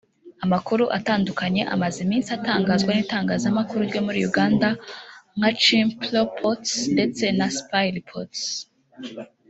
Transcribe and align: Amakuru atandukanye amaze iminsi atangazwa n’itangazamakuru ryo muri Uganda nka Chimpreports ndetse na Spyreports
Amakuru 0.45 0.83
atandukanye 0.97 1.61
amaze 1.73 1.97
iminsi 2.05 2.29
atangazwa 2.37 2.91
n’itangazamakuru 2.93 3.81
ryo 3.89 4.01
muri 4.07 4.19
Uganda 4.29 4.67
nka 5.37 5.49
Chimpreports 5.61 6.71
ndetse 6.93 7.23
na 7.37 7.47
Spyreports 7.57 8.43